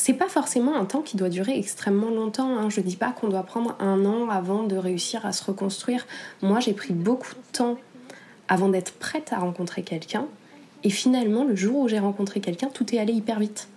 [0.00, 2.56] c'est pas forcément un temps qui doit durer extrêmement longtemps.
[2.56, 2.70] Hein.
[2.70, 6.06] Je dis pas qu'on doit prendre un an avant de réussir à se reconstruire.
[6.40, 7.76] Moi, j'ai pris beaucoup de temps
[8.48, 10.26] avant d'être prête à rencontrer quelqu'un.
[10.84, 13.68] Et finalement, le jour où j'ai rencontré quelqu'un, tout est allé hyper vite.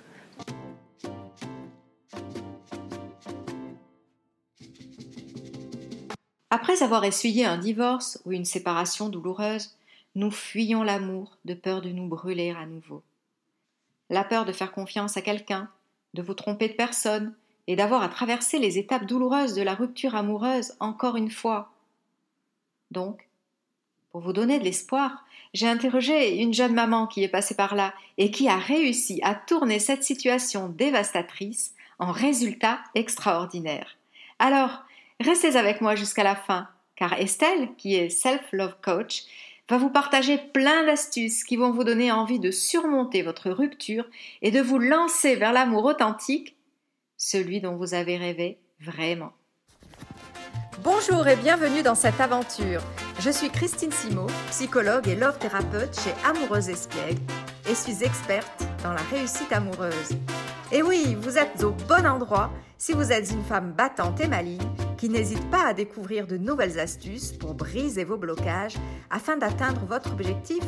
[6.50, 9.76] Après avoir essuyé un divorce ou une séparation douloureuse,
[10.16, 13.04] nous fuyons l'amour de peur de nous brûler à nouveau.
[14.10, 15.68] La peur de faire confiance à quelqu'un,
[16.14, 17.34] de vous tromper de personne
[17.68, 21.72] et d'avoir à traverser les étapes douloureuses de la rupture amoureuse encore une fois.
[22.92, 23.28] Donc,
[24.12, 27.94] pour vous donner de l'espoir, j'ai interrogé une jeune maman qui est passée par là
[28.18, 33.98] et qui a réussi à tourner cette situation dévastatrice en résultat extraordinaire.
[34.40, 34.84] Alors,
[35.24, 39.24] Restez avec moi jusqu'à la fin, car Estelle, qui est Self-Love Coach,
[39.70, 44.06] va vous partager plein d'astuces qui vont vous donner envie de surmonter votre rupture
[44.42, 46.58] et de vous lancer vers l'amour authentique,
[47.18, 49.32] celui dont vous avez rêvé vraiment.
[50.84, 52.82] Bonjour et bienvenue dans cette aventure.
[53.20, 57.22] Je suis Christine Simo, psychologue et love thérapeute chez Amoureuse Espiègle
[57.70, 60.10] et suis experte dans la réussite amoureuse.
[60.74, 64.60] Et oui, vous êtes au bon endroit si vous êtes une femme battante et maligne
[65.04, 68.78] qui n'hésite pas à découvrir de nouvelles astuces pour briser vos blocages
[69.10, 70.64] afin d'atteindre votre objectif,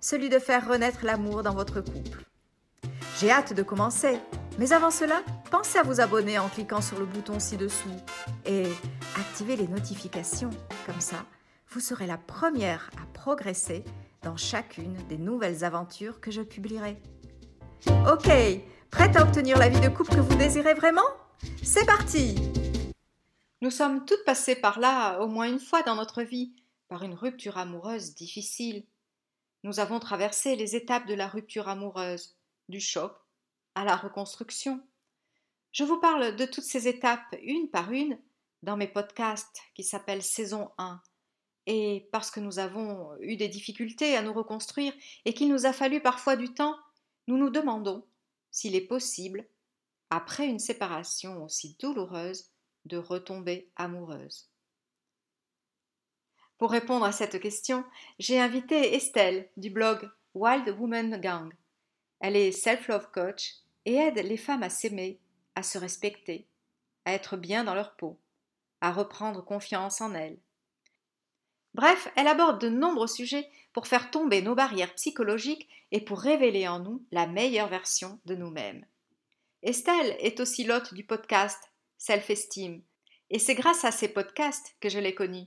[0.00, 2.24] celui de faire renaître l'amour dans votre couple.
[3.20, 4.16] J'ai hâte de commencer,
[4.58, 7.94] mais avant cela, pensez à vous abonner en cliquant sur le bouton ci-dessous
[8.46, 8.64] et
[9.16, 10.48] activez les notifications.
[10.86, 11.26] Comme ça,
[11.68, 13.84] vous serez la première à progresser
[14.22, 16.96] dans chacune des nouvelles aventures que je publierai.
[18.10, 18.30] Ok,
[18.90, 21.02] prête à obtenir la vie de couple que vous désirez vraiment?
[21.62, 22.63] C'est parti
[23.64, 26.52] Nous sommes toutes passées par là au moins une fois dans notre vie,
[26.88, 28.84] par une rupture amoureuse difficile.
[29.62, 32.36] Nous avons traversé les étapes de la rupture amoureuse,
[32.68, 33.16] du choc
[33.74, 34.86] à la reconstruction.
[35.72, 38.18] Je vous parle de toutes ces étapes une par une
[38.62, 41.00] dans mes podcasts qui s'appellent Saison 1.
[41.64, 44.92] Et parce que nous avons eu des difficultés à nous reconstruire
[45.24, 46.76] et qu'il nous a fallu parfois du temps,
[47.28, 48.06] nous nous demandons
[48.50, 49.48] s'il est possible
[50.10, 52.50] après une séparation aussi douloureuse,
[52.84, 54.48] de retomber amoureuse
[56.58, 57.84] Pour répondre à cette question,
[58.18, 61.52] j'ai invité Estelle du blog Wild Woman Gang.
[62.20, 65.18] Elle est self-love coach et aide les femmes à s'aimer,
[65.54, 66.46] à se respecter,
[67.04, 68.18] à être bien dans leur peau,
[68.80, 70.38] à reprendre confiance en elles.
[71.74, 76.68] Bref, elle aborde de nombreux sujets pour faire tomber nos barrières psychologiques et pour révéler
[76.68, 78.86] en nous la meilleure version de nous-mêmes.
[79.62, 81.58] Estelle est aussi l'hôte du podcast
[81.98, 82.82] Self-Esteem,
[83.30, 85.46] et c'est grâce à ces podcasts que je l'ai connue.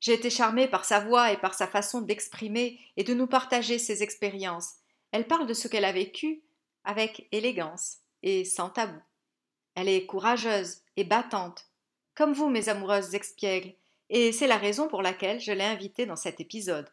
[0.00, 3.78] J'ai été charmée par sa voix et par sa façon d'exprimer et de nous partager
[3.78, 4.74] ses expériences.
[5.10, 6.42] Elle parle de ce qu'elle a vécu
[6.84, 9.00] avec élégance et sans tabou.
[9.74, 11.66] Elle est courageuse et battante,
[12.14, 13.74] comme vous, mes amoureuses expiègles,
[14.08, 16.88] et c'est la raison pour laquelle je l'ai invitée dans cet épisode.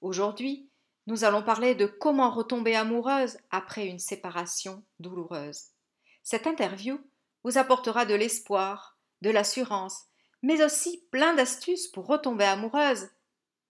[0.00, 0.68] Aujourd'hui,
[1.06, 5.64] nous allons parler de comment retomber amoureuse après une séparation douloureuse.
[6.22, 7.00] Cette interview
[7.44, 10.04] vous apportera de l'espoir, de l'assurance,
[10.42, 13.08] mais aussi plein d'astuces pour retomber amoureuse,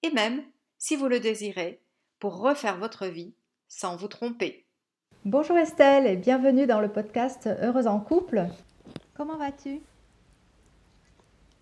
[0.02, 0.42] et même,
[0.78, 1.80] si vous le désirez,
[2.18, 3.34] pour refaire votre vie
[3.68, 4.66] sans vous tromper.
[5.24, 8.46] Bonjour Estelle et bienvenue dans le podcast Heureuse en couple.
[9.14, 9.80] Comment vas-tu?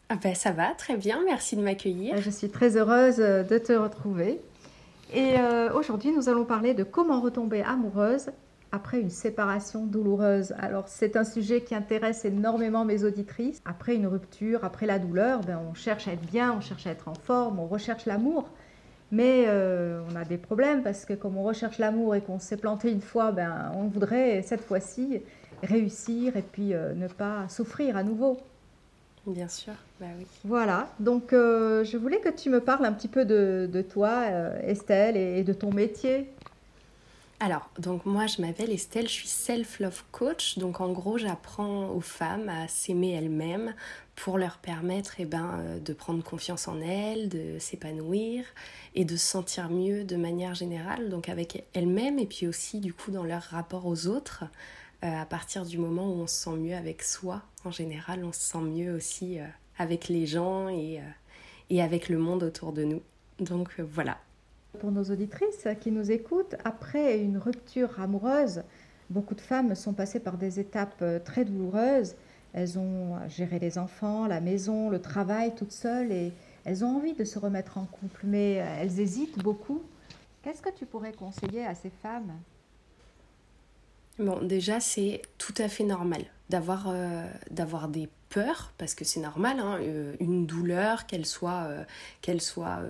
[0.08, 2.16] Ah ben, Ça va, très bien, merci de m'accueillir.
[2.22, 4.40] Je suis très heureuse de te retrouver.
[5.12, 8.30] Et euh, aujourd'hui, nous allons parler de comment retomber amoureuse
[8.72, 10.54] après une séparation douloureuse.
[10.58, 13.60] Alors, c'est un sujet qui intéresse énormément mes auditrices.
[13.64, 16.90] Après une rupture, après la douleur, ben, on cherche à être bien, on cherche à
[16.90, 18.48] être en forme, on recherche l'amour.
[19.10, 22.58] Mais euh, on a des problèmes parce que comme on recherche l'amour et qu'on s'est
[22.58, 25.22] planté une fois, ben, on voudrait cette fois-ci
[25.62, 28.36] réussir et puis euh, ne pas souffrir à nouveau.
[29.26, 30.26] Bien sûr, bah oui.
[30.44, 34.24] Voilà, donc euh, je voulais que tu me parles un petit peu de, toi,
[34.62, 36.30] Estelle, et, de ton métier.
[37.40, 42.00] Alors, donc moi je m'appelle Estelle, je suis self-love coach, donc en gros j'apprends aux
[42.00, 43.74] femmes à s'aimer elles-mêmes
[44.16, 48.44] pour leur permettre eh ben, euh, de prendre confiance en elles, de s'épanouir
[48.96, 52.92] et de se sentir mieux de manière générale, donc avec elles-mêmes et puis aussi du
[52.92, 54.44] coup dans leur rapport aux autres.
[55.02, 58.40] à partir du moment où on se sent mieux avec soi en général, on se
[58.40, 59.44] sent mieux aussi euh,
[59.78, 61.02] avec les gens et, euh,
[61.70, 63.02] et, avec le monde autour de nous.
[63.38, 64.18] Donc euh, voilà.
[64.80, 68.62] Pour nos auditrices qui nous écoutent, après une rupture amoureuse,
[69.10, 72.14] beaucoup de femmes sont passées par des étapes très douloureuses.
[72.52, 76.32] Elles ont géré les enfants, la maison, le travail toutes seules et
[76.64, 79.82] elles ont envie de se remettre en couple, mais elles hésitent beaucoup.
[80.42, 82.32] Qu'est-ce que tu pourrais conseiller à ces femmes?
[84.18, 89.58] Bon, déjà, c'est tout à fait normal d'avoir euh, des peurs, parce que c'est normal,
[89.60, 91.84] hein, euh, une douleur, qu'elle soit, euh,
[92.22, 92.80] qu'elle soit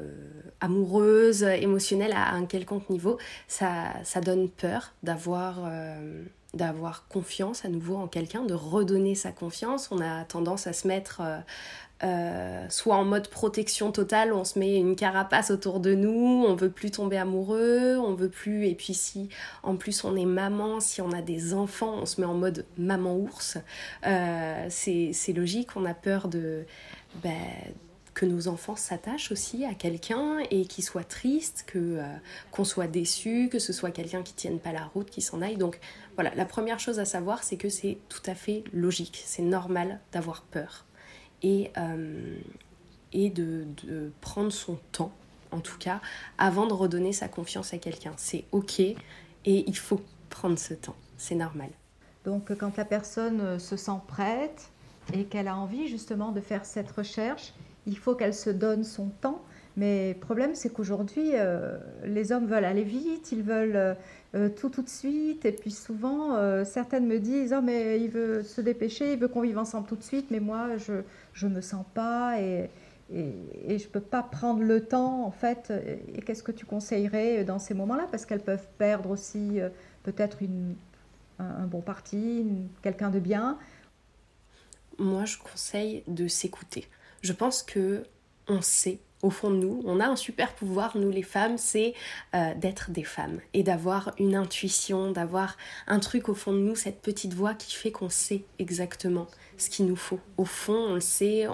[0.61, 5.70] amoureuse, émotionnelle à un quelconque niveau, ça donne peur d'avoir
[6.58, 9.88] d'avoir confiance à nouveau en quelqu'un, de redonner sa confiance.
[9.90, 11.22] On a tendance à se mettre
[12.05, 16.55] euh, soit en mode protection totale, on se met une carapace autour de nous, on
[16.55, 19.31] veut plus tomber amoureux, on veut plus, et puis si
[19.64, 22.66] en plus on est maman, si on a des enfants, on se met en mode
[22.76, 23.58] maman ours.
[24.06, 26.66] Euh, c'est logique, on a peur de
[27.20, 27.34] ben,
[28.19, 32.17] que nos enfants s'attachent aussi à quelqu'un et qu'ils soient tristes, que euh,
[32.50, 35.56] qu'on soit déçu, que ce soit quelqu'un qui tienne pas la route, qui s'en aille.
[35.56, 35.79] Donc
[36.17, 40.00] voilà, la première chose à savoir, c'est que c'est tout à fait logique, c'est normal
[40.11, 40.85] d'avoir peur
[41.44, 42.37] et, euh,
[43.12, 43.67] et de,
[44.20, 45.12] prendre son temps,
[45.53, 46.00] en tout cas,
[46.38, 48.15] avant de redonner sa confiance à quelqu'un.
[48.17, 48.97] C'est OK et
[49.44, 51.70] il faut prendre ce temps, c'est normal.
[52.25, 54.70] Donc quand la personne euh, se sent prête
[55.12, 57.53] et qu'elle a envie justement de faire cette recherche,
[57.86, 59.42] il faut qu'elle se donne son temps.
[59.76, 63.96] Mais le problème, c'est qu'aujourd'hui, euh, les hommes veulent aller vite, ils veulent
[64.34, 65.44] euh, tout tout de suite.
[65.44, 69.28] Et puis souvent, euh, certaines me disent Oh, mais il veut se dépêcher, il veut
[69.28, 72.70] qu'on vive ensemble tout de suite, mais moi, je ne me sens pas et,
[73.14, 75.72] et, je ne peux pas prendre le temps, en fait.
[76.14, 78.06] Et qu'est-ce que tu conseillerais dans ces moments-là?
[78.10, 79.70] Parce qu'elles peuvent perdre aussi euh,
[80.02, 80.38] peut-être
[81.38, 82.46] un, bon parti,
[82.82, 83.58] quelqu'un de bien.
[84.98, 86.88] Moi, je conseille de s'écouter.
[87.23, 88.05] Je pense que
[88.49, 89.82] on sait au fond de nous.
[89.85, 91.94] On a un super pouvoir, nous les femmes, c'est
[92.35, 95.56] euh, d'être des femmes et d'avoir une intuition, d'avoir
[95.87, 99.26] un truc au fond de nous, cette petite voix qui fait qu'on sait exactement
[99.56, 100.20] ce qu'il nous faut.
[100.37, 101.47] Au fond, on le sait,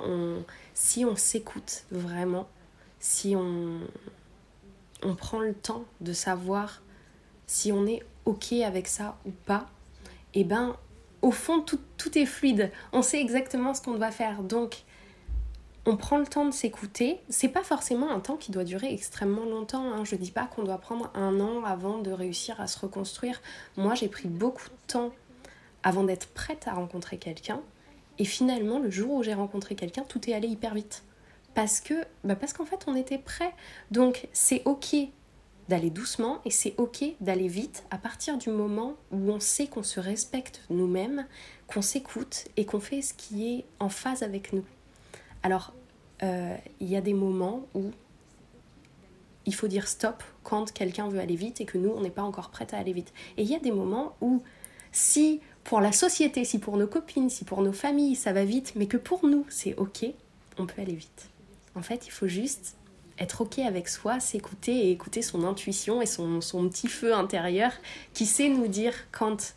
[0.75, 2.49] si on s'écoute vraiment,
[3.01, 3.81] si on...
[5.03, 6.83] on prend le temps de savoir
[7.47, 9.69] si on est OK avec ça ou pas,
[10.35, 10.77] et eh ben
[11.23, 12.71] au fond tout, tout est fluide.
[12.93, 14.43] On sait exactement ce qu'on doit faire.
[14.43, 14.85] Donc
[15.87, 17.21] on prend le temps de s'écouter.
[17.29, 19.93] C'est pas forcément un temps qui doit durer extrêmement longtemps.
[19.93, 20.05] Hein.
[20.05, 23.41] Je dis pas qu'on doit prendre un an avant de réussir à se reconstruire.
[23.77, 25.13] Moi, j'ai pris beaucoup de temps
[25.83, 27.61] avant d'être prête à rencontrer quelqu'un.
[28.19, 31.03] Et finalement, le jour où j'ai rencontré quelqu'un, tout est allé hyper vite.
[31.55, 31.95] Parce que,
[32.25, 33.53] bah parce qu'en fait, on était prêt.
[33.91, 34.97] Donc, c'est ok
[35.69, 39.83] d'aller doucement et c'est ok d'aller vite à partir du moment où on sait qu'on
[39.83, 41.27] se respecte nous-mêmes,
[41.67, 44.65] qu'on s'écoute et qu'on fait ce qui est en phase avec nous.
[45.44, 45.75] Alors,
[46.23, 47.91] euh, il y a des moments où
[49.44, 52.23] il faut dire stop quand quelqu'un veut aller vite et que nous, on n'est pas
[52.23, 53.12] encore prête à aller vite.
[53.37, 54.43] Et il y a des moments où
[54.91, 58.73] si pour la société, si pour nos copines, si pour nos familles, ça va vite,
[58.75, 60.06] mais que pour nous, c'est OK,
[60.58, 61.29] on peut aller vite.
[61.75, 62.76] En fait, il faut juste
[63.19, 67.73] être OK avec soi, s'écouter et écouter son intuition et son, son petit feu intérieur
[68.14, 69.55] qui sait nous dire quand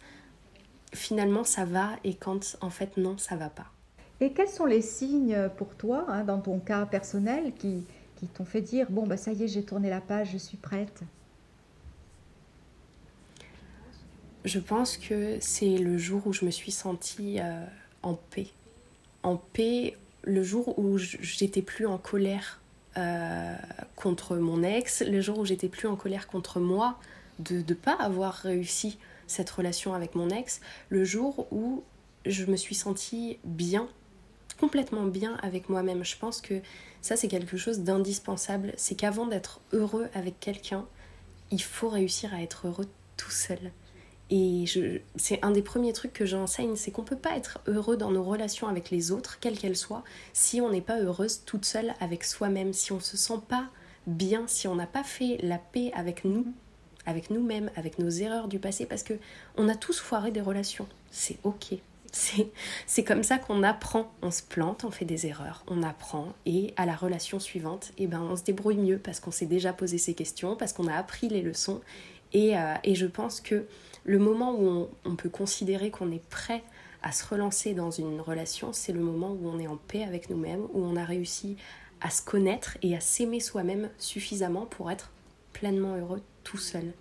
[0.93, 3.71] finalement ça va et quand en fait non, ça va pas.
[4.19, 7.83] Et quels sont les signes pour toi, hein, dans ton cas personnel, qui,
[8.15, 10.57] qui t'ont fait dire, bon, bah, ça y est, j'ai tourné la page, je suis
[10.57, 11.03] prête?
[14.43, 17.65] Je pense que c'est le jour où je me suis sentie euh,
[18.01, 18.47] en paix.
[19.21, 22.61] En paix, le jour où j'étais plus en colère
[22.97, 23.55] euh,
[23.95, 26.97] contre mon ex, le jour où j'étais plus en colère contre moi
[27.39, 28.97] de ne pas avoir réussi
[29.27, 31.83] cette relation avec mon ex, le jour où
[32.25, 33.87] je me suis sentie bien
[34.59, 36.03] complètement bien avec moi-même.
[36.03, 36.61] Je pense que
[37.01, 38.73] ça, c'est quelque chose d'indispensable.
[38.77, 40.85] C'est qu'avant d'être heureux avec quelqu'un,
[41.51, 43.71] il faut réussir à être heureux tout seul.
[44.29, 44.65] Et
[45.15, 48.11] c'est un des premiers trucs que j'enseigne, c'est qu'on ne peut pas être heureux dans
[48.11, 51.93] nos relations avec les autres, quelles qu'elles soient, si on n'est pas heureuse toute seule
[52.01, 53.69] avec soi-même, si on ne se sent pas
[54.05, 56.45] bien, si on n'a pas fait la paix avec nous,
[57.05, 59.13] avec nous-mêmes, avec nos erreurs du passé, parce que
[59.55, 60.87] on a tous foiré des relations.
[61.09, 61.75] C'est ok.
[62.11, 64.11] C'est comme ça qu'on apprend.
[64.21, 68.07] On se plante, on fait des erreurs, on apprend et à la relation suivante, eh
[68.07, 70.95] ben, on se débrouille mieux parce qu'on s'est déjà posé ces questions, parce qu'on a
[70.95, 71.81] appris les leçons.
[72.33, 73.65] Et, euh, et, je pense que
[74.03, 76.63] le moment où on, on peut considérer qu'on est prêt
[77.01, 80.29] à se relancer dans une relation, c'est le moment où on est en paix avec
[80.29, 81.55] nous-mêmes, où on a réussi
[82.01, 85.11] à se connaître et à s'aimer soi-même suffisamment pour être
[85.53, 86.93] pleinement heureux tout seul.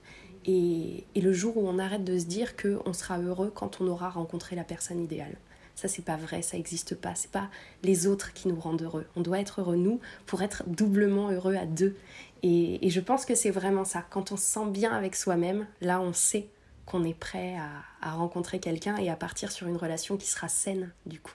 [0.47, 4.11] Et, le jour où on arrête de se dire qu'on sera heureux quand on aura
[4.11, 5.37] rencontré la personne idéale.
[5.75, 7.15] Ça, c'est pas vrai, ça n'existe pas.
[7.15, 7.50] C'est pas
[7.83, 9.07] les autres qui nous rendent heureux.
[9.17, 11.97] On doit être heureux, nous, pour être doublement heureux à deux.
[12.43, 14.05] Et, je pense que c'est vraiment ça.
[14.09, 16.49] Quand on se sent bien avec soi-même, là, on sait
[16.87, 17.57] qu'on est prêt
[18.00, 21.35] à, rencontrer quelqu'un et à partir sur une relation qui sera saine, du coup.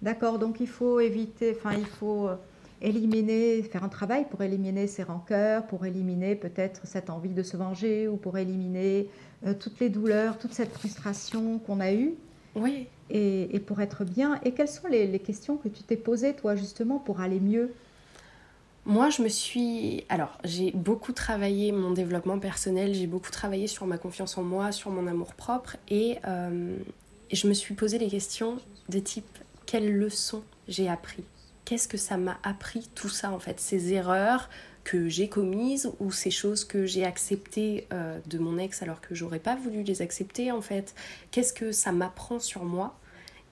[0.00, 2.28] D'accord, donc il faut éviter, enfin, il faut
[2.82, 7.56] éliminer, faire un travail pour éliminer ses rancœurs, pour éliminer peut-être cette envie de se
[7.56, 9.08] venger ou pour éliminer
[9.46, 12.14] euh, toutes les douleurs, toute cette frustration qu'on a eue.
[12.54, 12.88] Oui.
[13.08, 14.40] Et, pour être bien.
[14.42, 17.72] Et quelles sont les, les questions que tu t'es posées, toi, justement, pour aller mieux?
[18.84, 20.04] Moi, je me suis...
[20.08, 24.72] Alors, j'ai beaucoup travaillé mon développement personnel, j'ai beaucoup travaillé sur ma confiance en moi,
[24.72, 26.76] sur mon amour-propre, et, euh,
[27.30, 28.56] et, je me suis posé des questions
[28.88, 31.22] de type, quelles leçons j'ai appris?
[31.72, 34.50] Qu'est-ce que ça m'a appris tout ça, en fait Ces erreurs
[34.84, 39.14] que j'ai commises ou ces choses que j'ai acceptées euh, de mon ex alors que
[39.14, 40.94] j'aurais pas voulu les accepter, en fait?
[41.30, 43.00] Qu'est-ce que ça m'apprend sur moi?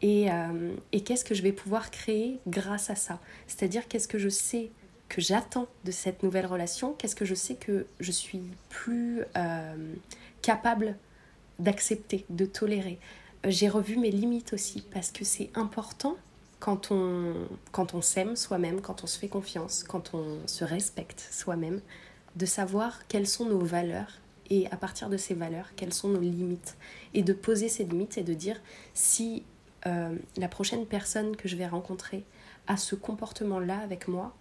[0.03, 3.21] Et, euh, et qu'est-ce que je vais pouvoir créer grâce à ça?
[3.47, 4.71] C'est-à-dire qu'est-ce que je sais
[5.09, 6.93] que j'attends de cette nouvelle relation?
[6.93, 9.95] Qu'est-ce que je sais que je suis plus euh,
[10.43, 10.99] capable
[11.59, 12.99] d'accepter, de tolérer?
[13.47, 16.19] J'ai revu mes limites aussi parce que c'est important
[16.61, 21.81] quand on, s'aime soi-même, quand on se fait confiance, quand on se respecte soi-même,
[22.37, 26.21] de savoir quelles sont nos valeurs et à partir de ces valeurs, quelles sont nos
[26.21, 26.77] limites.
[27.15, 28.61] Et de poser ces limites et de dire
[28.95, 29.45] si
[29.87, 32.25] euh, la prochaine personne que je vais rencontrer
[32.67, 34.35] a ce comportement-là avec moi,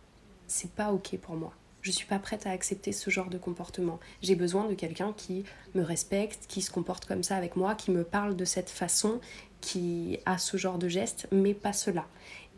[0.47, 1.53] c'est pas ok pour moi.
[1.81, 3.99] Je suis pas prête à accepter ce genre de comportement.
[4.21, 5.45] J'ai besoin de quelqu'un qui
[5.75, 9.21] me respecte, qui se comporte comme ça avec moi, qui me parle de cette façon,
[9.61, 12.05] qui a ce genre de geste, mais pas cela.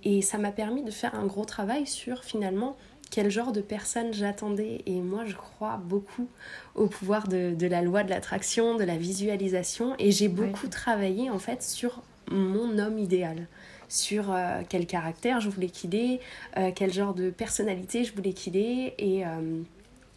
[0.03, 2.75] Et ça m'a permis de faire un gros travail sur finalement
[3.11, 4.81] quel genre de personne j'attendais.
[4.85, 6.27] Et moi, je crois beaucoup
[6.75, 9.95] au pouvoir de, la loi de l'attraction, de la visualisation.
[9.99, 13.47] Et j'ai beaucoup travaillé en fait sur mon homme idéal
[13.89, 16.21] sur euh, quel caractère je voulais qu'il ait,
[16.57, 18.95] euh, quel genre de personnalité je voulais qu'il ait.
[18.97, 19.61] Et, euh,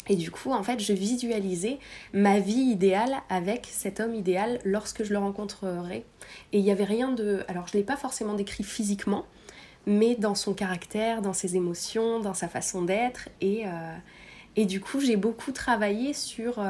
[0.08, 1.78] et du coup, en fait, je visualisais
[2.12, 6.04] ma vie idéale avec cet homme idéal lorsque je le rencontrerai.
[6.52, 7.42] Et il n'y avait rien de...
[7.48, 9.24] Alors, je ne l'ai pas forcément décrit physiquement,
[9.86, 13.28] mais dans son caractère, dans ses émotions, dans sa façon d'être.
[13.40, 13.64] Et,
[14.56, 16.62] et du coup, j'ai beaucoup travaillé sur...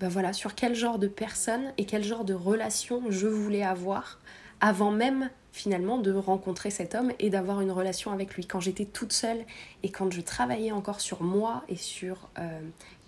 [0.00, 4.18] Ben voilà, sur quel genre de personne et quel genre de relation je voulais avoir
[4.60, 8.46] avant même finalement de rencontrer cet homme et d'avoir une relation avec lui.
[8.46, 9.44] Quand j'étais toute seule
[9.82, 12.60] et quand je travaillais encore sur moi et sur euh,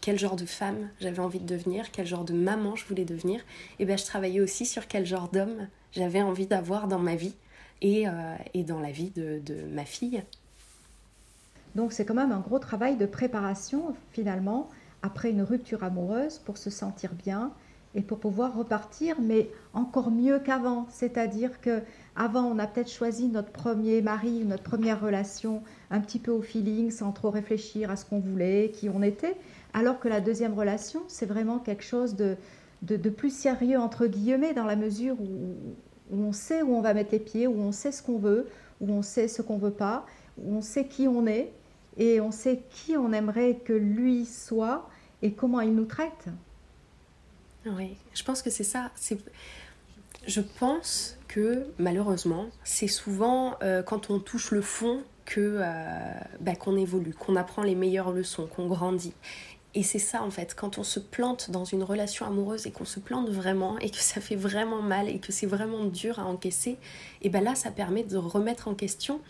[0.02, 3.40] quel genre de femme j'avais envie de devenir, quel genre de maman je voulais devenir,
[3.40, 3.44] et
[3.80, 7.34] eh ben je travaillais aussi sur quel genre d'homme j'avais envie d'avoir dans ma vie
[7.80, 8.12] et, euh,
[8.52, 10.22] et dans la vie de, de ma fille.
[11.74, 14.68] Donc c'est quand même un gros travail de préparation finalement
[15.02, 17.52] après une rupture amoureuse pour se sentir bien
[17.94, 20.86] et pour pouvoir repartir, mais encore mieux qu'avant.
[20.90, 21.80] C'est-à-dire que
[22.16, 26.42] avant, on a peut-être choisi notre premier mari, notre première relation un petit peu au
[26.42, 29.36] feeling, sans trop réfléchir à ce qu'on voulait, qui on était,
[29.72, 32.36] alors que la deuxième relation, c'est vraiment quelque chose de,
[32.82, 35.54] de, plus sérieux, entre guillemets, dans la mesure où,
[36.10, 38.48] où, on sait où on va mettre les pieds, où on sait ce qu'on veut,
[38.80, 40.04] où on sait ce qu'on veut pas,
[40.38, 41.52] où on sait qui on est,
[41.96, 44.88] et on sait qui on aimerait que lui soit
[45.22, 46.28] et comment il nous traite.
[47.66, 48.90] Oui, je pense que c'est ça.
[50.26, 55.64] Je pense que malheureusement, c'est souvent euh, quand on touche le fond que euh,
[56.40, 59.14] bah, qu'on évolue, qu'on apprend les meilleures leçons, qu'on grandit.
[59.74, 62.84] Et c'est ça en fait, quand on se plante dans une relation amoureuse et qu'on
[62.84, 66.26] se plante vraiment et que ça fait vraiment mal et que c'est vraiment dur à
[66.26, 66.76] encaisser,
[67.22, 69.20] et ben là ça permet de remettre en question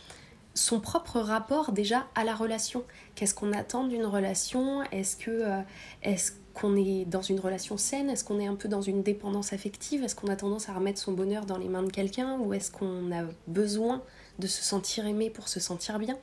[0.53, 2.85] son propre rapport déjà à la relation.
[3.14, 4.83] Qu'est-ce qu'on attend d'une relation?
[4.93, 5.61] Est-ce que euh,
[6.03, 8.08] est-ce qu'on est dans une relation saine?
[8.08, 10.02] Est-ce qu'on est un peu dans une dépendance affective?
[10.04, 12.38] Est-ce qu'on a tendance à remettre son bonheur dans les mains de quelqu'un?
[12.38, 14.02] Ou est-ce qu'on a besoin
[14.38, 16.16] de se sentir aimé pour se sentir bien?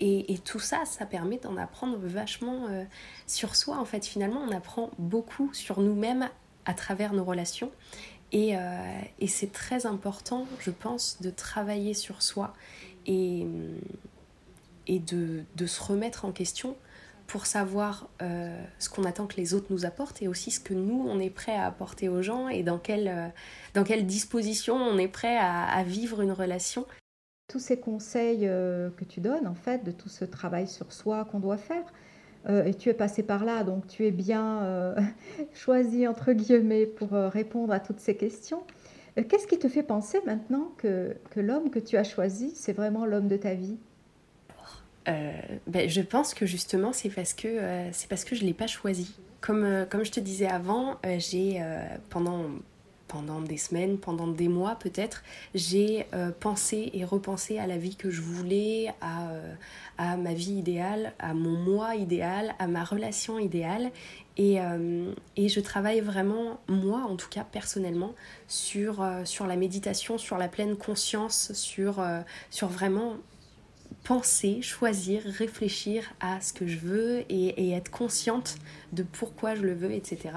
[0.00, 2.84] Et, tout ça, ça permet d'en apprendre vachement euh,
[3.26, 3.78] sur soi.
[3.78, 6.28] En fait, finalement, on apprend beaucoup sur nous-mêmes
[6.66, 7.72] à travers nos relations.
[8.30, 8.60] Et, euh,
[9.26, 12.52] c'est très important, je pense, de travailler sur soi
[13.06, 13.46] et,
[14.88, 16.76] de se remettre en question
[17.28, 20.72] pour savoir euh, ce qu'on attend que les autres nous apportent et aussi ce que
[20.72, 23.28] nous, on est prêt à apporter aux gens et dans quelle, euh,
[23.74, 26.86] dans quelle disposition on est prêt à, vivre une relation.
[27.46, 31.26] Tous ces conseils euh, que tu donnes, en fait, de tout ce travail sur soi
[31.26, 31.84] qu'on doit faire,
[32.64, 34.94] et tu es passé par là, donc tu es bien
[35.52, 38.62] choisi, entre guillemets, pour répondre à toutes ces questions.
[39.16, 43.04] Qu'est-ce qui te fait penser maintenant que, que l'homme que tu as choisi, c'est vraiment
[43.04, 43.76] l'homme de ta vie?
[45.08, 45.32] Euh,
[45.66, 48.66] ben, je pense que justement c'est parce que euh, c'est parce que je l'ai pas
[48.66, 49.14] choisi.
[49.40, 51.62] Comme, euh, comme je te disais avant, j'ai
[52.10, 52.44] pendant
[53.06, 55.22] pendant des semaines, pendant des mois peut-être,
[55.54, 56.06] j'ai
[56.40, 59.30] pensé et repensé à la vie que je voulais, à,
[59.96, 63.92] à ma vie idéale, à mon moi idéal, à ma relation idéale.
[64.36, 64.58] Et,
[65.36, 68.12] et, je travaille vraiment, moi en tout cas personnellement,
[68.46, 72.04] sur, sur la méditation, sur la pleine conscience, sur,
[72.50, 73.16] sur vraiment
[74.08, 78.56] penser, choisir, réfléchir à ce que je veux et, être consciente
[78.92, 80.30] de pourquoi je le veux, etc.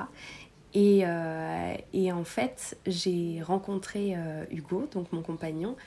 [0.73, 5.77] Et, euh, et en fait, j'ai rencontré euh, Hugo, donc mon compagnon,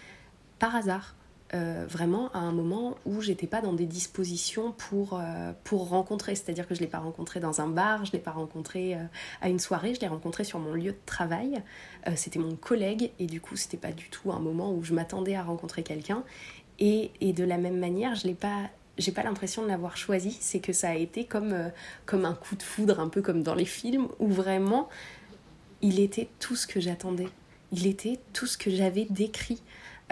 [0.59, 1.15] par hasard.
[1.53, 5.21] Euh, vraiment à un moment où j'étais pas dans des dispositions pour,
[5.63, 6.35] pour rencontrer.
[6.35, 8.97] C'est-à-dire que je l'ai pas rencontré dans un bar, je l'ai pas rencontré
[9.41, 11.63] à une soirée, je l'ai rencontré sur mon lieu de travail.
[12.17, 15.37] c'était mon collègue et du coup c'était pas du tout un moment où je m'attendais
[15.37, 16.25] à rencontrer quelqu'un.
[16.79, 20.37] Et, et, de la même manière, je l'ai pas j'ai pas l'impression de l'avoir choisi,
[20.41, 21.69] c'est que ça a été comme, euh,
[22.07, 24.89] comme un coup de foudre, un peu comme dans les films, où vraiment
[25.83, 27.29] il était tout ce que j'attendais.
[27.73, 29.61] Il était tout ce que j'avais décrit.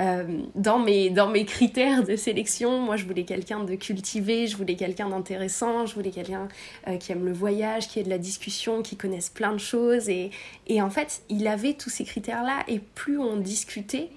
[0.01, 4.57] Euh, dans, mes, dans mes critères de sélection, moi je voulais quelqu'un de cultivé, je
[4.57, 6.49] voulais quelqu'un d'intéressant, je voulais quelqu'un
[6.89, 10.09] euh, qui aime le voyage, qui ait de la discussion, qui connaisse plein de choses.
[10.09, 10.31] Et,
[10.67, 14.09] et en fait, il avait tous ces critères-là, et plus on discutait,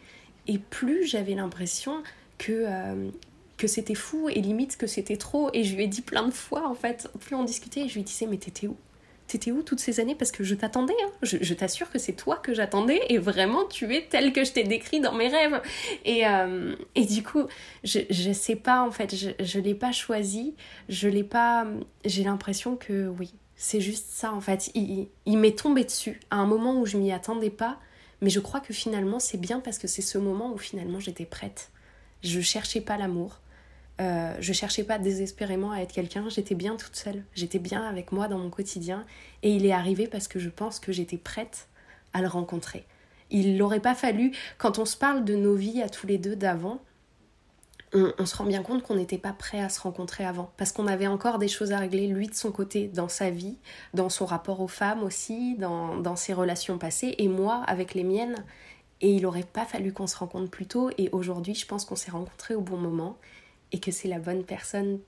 [0.48, 2.04] et plus j'avais l'impression
[2.38, 2.66] que,
[3.58, 5.50] que c'était fou et limite que c'était trop.
[5.54, 8.04] Et je lui ai dit plein de fois, en fait, plus on discutait, je lui
[8.04, 8.78] disais, mais t'étais où?
[9.28, 10.14] T'étais où toutes ces années?
[10.14, 11.10] Parce que je t'attendais, hein.
[11.24, 14.64] je, t'assure que c'est toi que j'attendais et vraiment tu es tel que je t'ai
[14.64, 15.62] décrit dans mes rêves.
[16.04, 17.44] Et, euh, et du coup,
[17.84, 20.54] je, je sais pas en fait, je, je l'ai pas choisi,
[20.90, 21.66] je l'ai pas.
[22.06, 24.70] J'ai l'impression que oui, c'est juste ça en fait.
[24.76, 27.80] Il, il m'est tombé dessus à un moment où je m'y attendais pas,
[28.22, 31.26] mais je crois que finalement c'est bien parce que c'est ce moment où finalement j'étais
[31.26, 31.72] prête.
[32.26, 33.40] Je cherchais pas l'amour,
[34.02, 38.12] euh, je cherchais pas désespérément à être quelqu'un, j'étais bien toute seule, j'étais bien avec
[38.12, 39.06] moi dans mon quotidien.
[39.44, 41.68] Et il est arrivé parce que je pense que j'étais prête
[42.14, 42.86] à le rencontrer.
[43.30, 46.36] Il n'aurait pas fallu, quand on se parle de nos vies à tous les deux
[46.36, 46.82] d'avant,
[47.94, 50.52] on, se rend bien compte qu'on n'était pas prêt à se rencontrer avant.
[50.58, 53.58] Parce qu'on avait encore des choses à régler, lui de son côté, dans sa vie,
[53.94, 58.04] dans son rapport aux femmes aussi, dans, dans ses relations passées et moi avec les
[58.04, 58.44] miennes.
[59.02, 61.96] Et il n'aurait pas fallu qu'on se rencontre plus tôt et aujourd'hui je pense qu'on
[61.96, 63.18] s'est rencontrés au bon moment
[63.72, 65.00] et que c'est la bonne personne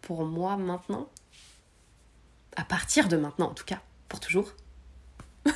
[0.00, 1.08] pour moi maintenant.
[2.56, 4.52] À partir de maintenant, en tout cas, pour toujours.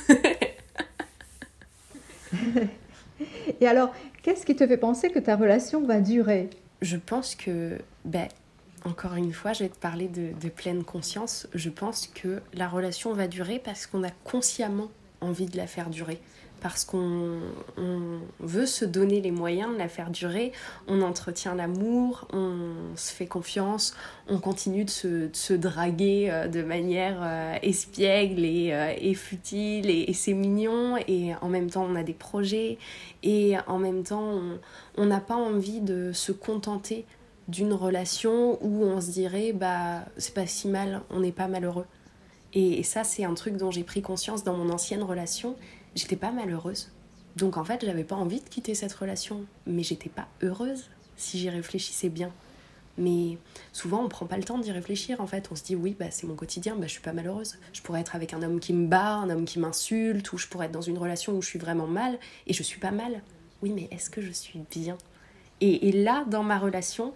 [3.59, 6.49] et alors, qu'est-ce qui te fait penser que ta relation va durer?
[6.81, 8.27] Je pense que, ben,
[8.83, 11.47] encore une fois, je vais te parler de, de pleine conscience.
[11.53, 15.89] Je pense que la relation va durer parce qu'on a consciemment envie de la faire
[15.89, 16.21] durer
[16.61, 17.39] parce qu'on
[18.39, 20.51] veut se donner les moyens de la faire durer,
[20.87, 23.95] on entretient l'amour, on se fait confiance,
[24.27, 24.89] on continue de
[25.33, 31.49] se, draguer euh, de manière euh, espiègle et, euh, futile, et, c'est mignon, et en
[31.49, 32.77] même temps on a des projets,
[33.23, 34.39] et en même temps
[34.97, 37.05] on n'a pas envie de se contenter
[37.47, 41.85] d'une relation où on se dirait bah c'est pas si mal, on n'est pas malheureux.
[42.53, 45.55] Et ça, c'est un truc dont j'ai pris conscience dans mon ancienne relation
[45.95, 46.91] j'étais pas malheureuse.
[47.35, 51.39] Donc en fait, j'avais pas envie de quitter cette relation, mais j'étais pas heureuse si
[51.39, 52.31] j'y réfléchissais bien.
[52.97, 53.37] Mais
[53.71, 55.47] souvent, on prend pas le temps d'y réfléchir en fait.
[55.51, 57.57] On se dit oui, bah, c'est mon quotidien, bah, je suis pas malheureuse.
[57.71, 60.47] Je pourrais être avec un homme qui me bat, un homme qui m'insulte, ou je
[60.47, 63.21] pourrais être dans une relation où je suis vraiment mal et je suis pas mal.
[63.61, 64.97] Oui, mais est-ce que je suis bien?
[65.61, 67.13] Et, là, dans ma relation,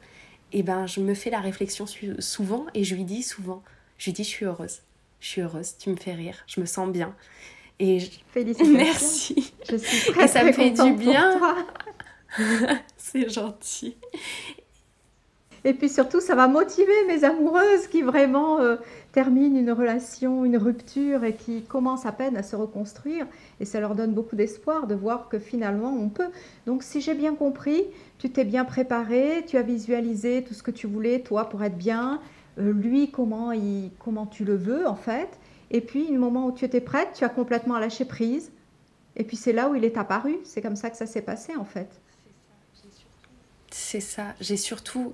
[0.52, 1.86] eh ben, je me fais la réflexion
[2.20, 3.64] souvent et je lui dis souvent,
[3.98, 4.82] je lui dis je suis heureuse.
[5.22, 7.16] Je suis heureuse, tu me fais rire, je me sens bien.
[7.84, 8.00] Et
[8.32, 8.74] Félicitations.
[8.74, 9.54] Merci.
[9.70, 11.38] Je suis très, et ça me fait du bien.
[12.98, 13.98] C'est gentil.
[15.66, 18.78] Et puis surtout, ça va motiver mes amoureuses qui vraiment euh,
[19.12, 23.28] terminent une relation, une rupture et qui commencent à peine à se reconstruire.
[23.60, 26.30] Et ça leur donne beaucoup d'espoir de voir que finalement on peut.
[26.66, 27.84] Donc si j'ai bien compris,
[28.18, 31.78] tu t'es bien préparé, tu as visualisé tout ce que tu voulais, toi, pour être
[31.78, 32.22] bien.
[32.60, 35.38] Euh, lui, comment, il, comment tu le veux en fait.
[35.74, 38.52] Et puis, au moment où tu étais prête, tu as complètement lâché prise.
[39.16, 40.38] Et puis, c'est là où il est apparu.
[40.44, 41.90] C'est comme ça que ça s'est passé, en fait.
[43.72, 44.36] C'est ça.
[44.40, 45.12] J'ai surtout.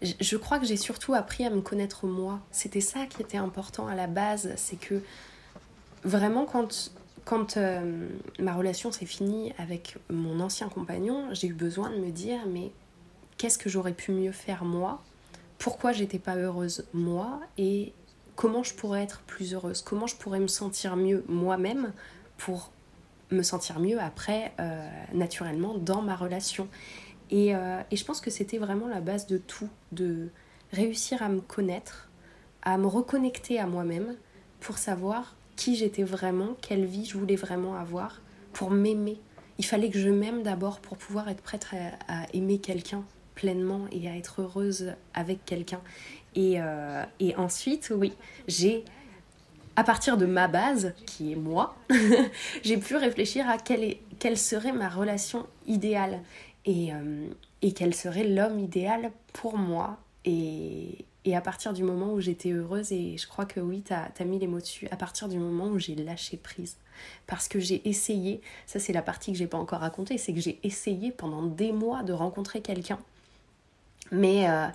[0.00, 2.40] Je crois que j'ai surtout appris à me connaître moi.
[2.50, 4.52] C'était ça qui était important à la base.
[4.56, 5.00] C'est que
[6.02, 6.90] vraiment, quand,
[7.24, 8.08] quand euh,
[8.40, 12.72] ma relation s'est finie avec mon ancien compagnon, j'ai eu besoin de me dire mais
[13.36, 15.02] qu'est-ce que j'aurais pu mieux faire moi?
[15.58, 17.40] Pourquoi j'étais pas heureuse moi?
[17.58, 17.92] Et
[18.36, 21.92] comment je pourrais être plus heureuse, comment je pourrais me sentir mieux moi-même
[22.38, 22.70] pour
[23.30, 26.68] me sentir mieux après, euh, naturellement, dans ma relation.
[27.30, 30.28] Et, euh, et je pense que c'était vraiment la base de tout, de
[30.72, 32.10] réussir à me connaître,
[32.62, 34.16] à me reconnecter à moi-même
[34.60, 38.20] pour savoir qui j'étais vraiment, quelle vie je voulais vraiment avoir,
[38.52, 39.18] pour m'aimer.
[39.58, 41.66] Il fallait que je m'aime d'abord pour pouvoir être prête
[42.08, 45.80] à aimer quelqu'un pleinement et à être heureuse avec quelqu'un.
[46.36, 48.12] Euh, et, ensuite, oui,
[48.48, 48.84] j'ai,
[49.76, 51.76] à partir de ma base, qui est moi,
[52.62, 56.20] j'ai pu réfléchir à quelle, quelle serait ma relation idéale.
[56.64, 57.28] et, euh,
[57.62, 59.98] et qu'elle serait l'homme idéal pour moi.
[60.24, 63.92] Et, et, à partir du moment où j'étais heureuse, et je crois que oui, tu
[63.92, 66.76] as, mis les mots dessus, à partir du moment où j'ai lâché prise.
[67.26, 70.40] Parce que j'ai essayé, ça c'est la partie que j'ai pas encore racontée, c'est que
[70.40, 72.98] j'ai essayé pendant des mois de rencontrer quelqu'un.
[74.10, 74.66] Mais euh,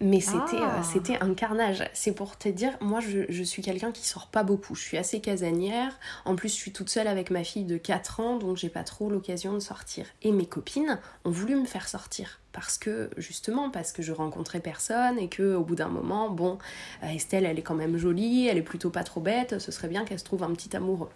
[0.00, 0.82] mais c'était euh, Ah.
[0.82, 1.84] c'était un carnage.
[1.92, 4.74] C'est pour te dire, moi je, je suis quelqu'un qui sort pas beaucoup.
[4.74, 5.98] Je suis assez casanière.
[6.24, 8.84] En plus, je suis toute seule avec ma fille de 4 ans, donc j'ai pas
[8.84, 10.06] trop l'occasion de sortir.
[10.22, 12.40] Et mes copines ont voulu me faire sortir.
[12.52, 16.58] Parce que, justement, parce que je rencontrais personne et que au bout d'un moment, bon,
[17.02, 19.88] euh, Estelle, elle est quand même jolie, elle est plutôt pas trop bête, ce serait
[19.88, 21.10] bien qu'elle se trouve un petit amoureux.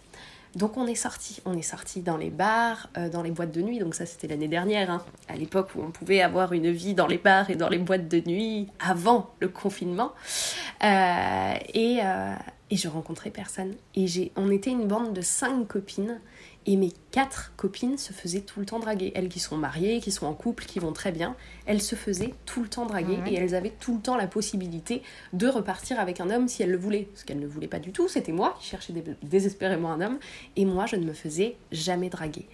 [0.55, 3.63] Donc on est sorti, on est sorti dans les bars, euh, dans les boîtes de
[3.63, 3.79] nuit.
[3.79, 7.07] Donc ça c'était l'année dernière, hein, à l'époque où on pouvait avoir une vie dans
[7.07, 10.13] les bars et dans les boîtes de nuit avant le confinement.
[10.85, 12.35] Euh, et, euh,
[12.71, 13.75] et je rencontrais personne.
[13.95, 14.07] Et
[14.37, 16.21] on était une bande de cinq copines.
[16.71, 19.11] Et mes quatre copines se faisaient tout le temps draguer.
[19.15, 22.35] Elles qui sont mariées, qui sont en couple, qui vont très bien, elles se faisaient
[22.45, 23.33] tout le temps draguer Ouais.
[23.33, 25.03] et elles avaient tout le temps la possibilité
[25.33, 27.09] de repartir avec un homme si elles le voulaient.
[27.15, 30.19] Ce qu'elles ne voulaient pas du tout, c'était moi qui cherchais dé- désespérément un homme
[30.57, 32.45] et moi je ne me faisais jamais draguer.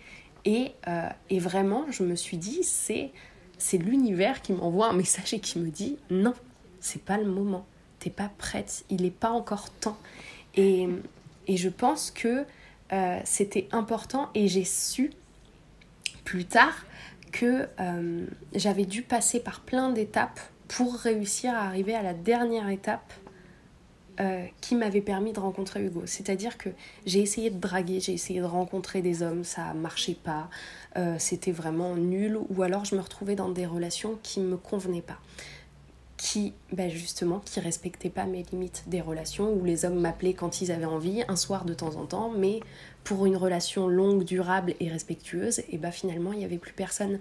[0.44, 3.10] Et, euh, et vraiment, je me suis dit, c'est,
[3.58, 6.34] c'est l'univers qui m'envoie un message et qui me dit non,
[6.78, 7.66] c'est pas le moment,
[7.98, 9.98] t'es pas prête, il n'est pas encore temps.
[10.54, 10.86] Et,
[11.48, 12.44] et je pense que
[12.94, 15.10] euh, c'était important et j'ai su
[16.24, 16.86] plus tard
[17.32, 22.68] que euh, j'avais dû passer par plein d'étapes pour réussir à arriver à la dernière
[22.68, 23.12] étape
[24.20, 26.02] euh, qui m'avait permis de rencontrer Hugo.
[26.06, 26.68] C'est-à-dire que
[27.04, 30.48] j'ai essayé de draguer, j'ai essayé de rencontrer des hommes, ça marchait pas,
[31.18, 35.18] c'était vraiment nul, ou alors je me retrouvais dans des relations qui me convenaient pas
[36.24, 40.62] qui, ben justement, qui respectaient pas mes limites des relations, où les hommes m'appelaient quand
[40.62, 42.60] ils avaient envie, un soir de temps en temps, mais
[43.04, 47.20] pour une relation longue, durable et respectueuse, et ben finalement, il n'y avait plus personne.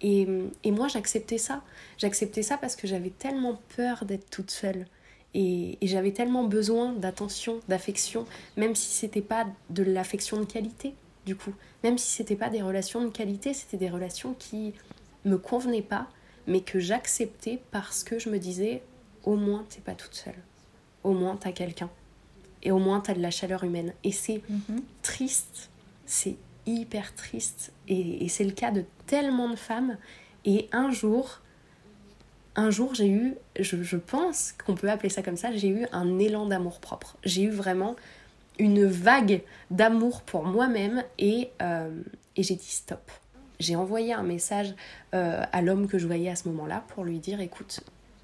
[0.00, 0.26] Et,
[0.64, 1.62] et moi, j'acceptais ça.
[1.96, 4.88] J'acceptais ça parce que j'avais tellement peur d'être toute seule.
[5.32, 10.94] Et, et j'avais tellement besoin d'attention, d'affection, même si c'était pas de l'affection de qualité,
[11.24, 11.54] du coup.
[11.84, 14.74] Même si c'était pas des relations de qualité, c'était des relations qui
[15.24, 16.08] me convenaient pas,
[16.46, 18.82] mais que j'acceptais parce que je me disais
[19.24, 20.38] au moins t'es pas toute seule.
[21.04, 21.90] Au moins t'as quelqu'un.
[22.62, 23.92] Et au moins t'as de la chaleur humaine.
[24.04, 24.82] Et c'est Mhm.
[25.02, 25.70] triste,
[26.06, 27.72] c'est hyper triste.
[27.88, 29.96] Et, et c'est le cas de tellement de femmes.
[30.44, 31.40] Et un jour,
[32.56, 35.86] un jour j'ai eu, je, je pense qu'on peut appeler ça comme ça, j'ai eu
[35.92, 37.16] un élan d'amour propre.
[37.24, 37.96] J'ai eu vraiment
[38.58, 41.90] une vague d'amour pour moi-même et, euh,
[42.36, 43.10] et j'ai dit stop.
[43.60, 44.74] J'ai envoyé un message
[45.14, 47.80] euh, à l'homme que je voyais à ce moment-là pour lui dire écoute,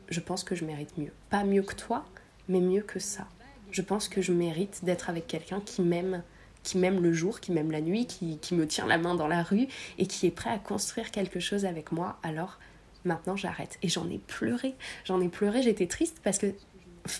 [0.08, 1.12] je pense que je mérite mieux.
[1.28, 2.06] Pas mieux que toi,
[2.48, 3.28] mais mieux que ça.
[3.70, 6.22] Je pense que je mérite d'être avec quelqu'un qui m'aime,
[6.62, 9.28] qui m'aime le jour, qui m'aime la nuit, qui, qui me tient la main dans
[9.28, 9.68] la rue
[9.98, 12.18] et qui est prêt à construire quelque chose avec moi.
[12.22, 12.58] Alors
[13.04, 13.78] maintenant j'arrête.
[13.82, 14.74] Et j'en ai pleuré.
[15.04, 16.54] J'en ai pleuré, j'étais triste parce que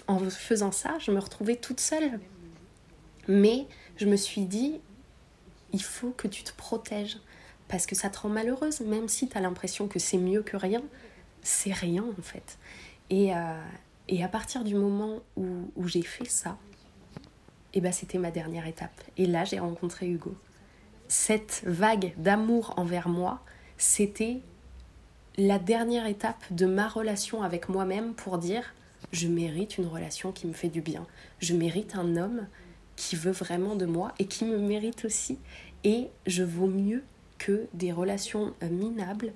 [0.09, 2.18] en faisant ça, je me retrouvais toute seule.
[3.29, 3.66] Mais
[3.98, 4.81] je me suis dit,
[5.74, 7.18] il faut que tu te protèges
[7.68, 10.57] parce que ça te rend malheureuse, même si tu as l'impression que c'est mieux que
[10.57, 10.83] rien,
[11.42, 12.59] c'est rien en fait.
[13.11, 13.38] Et, euh,
[14.09, 16.59] et à partir du moment où, où j'ai fait ça,
[17.74, 19.02] et ben c'était ma dernière étape.
[19.18, 20.35] Et là, j'ai rencontré Hugo.
[21.09, 23.40] Cette vague d'amour envers moi,
[23.76, 24.40] c'était
[25.37, 28.74] la dernière étape de ma relation avec moi-même pour dire
[29.12, 31.07] je mérite une relation qui me fait du bien.
[31.38, 32.46] Je mérite un homme
[32.96, 35.38] qui veut vraiment de moi et qui me mérite aussi.
[35.85, 37.05] Et je vaux mieux
[37.38, 39.33] que des relations euh, minables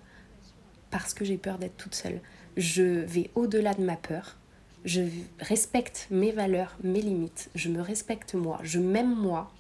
[0.91, 2.21] parce que j'ai peur d'être toute seule.
[2.57, 4.37] Je vais au-delà de ma peur.
[4.85, 5.03] Je
[5.39, 7.51] respecte mes valeurs, mes limites.
[7.55, 8.59] Je me respecte moi.
[8.63, 9.53] Je m'aime moi.